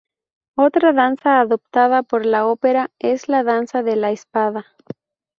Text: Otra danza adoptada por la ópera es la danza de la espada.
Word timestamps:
Otra 0.57 0.93
danza 0.93 1.39
adoptada 1.41 2.01
por 2.01 2.25
la 2.25 2.47
ópera 2.47 2.89
es 2.97 3.29
la 3.29 3.43
danza 3.43 3.83
de 3.83 3.95
la 3.97 4.09
espada. 4.09 4.65